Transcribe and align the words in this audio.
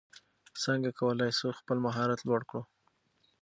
څنګه 0.63 0.89
کولای 0.99 1.31
سو 1.39 1.47
خپل 1.59 1.77
مهارت 1.85 2.19
لوړ 2.27 2.41
کړو؟ 2.49 2.61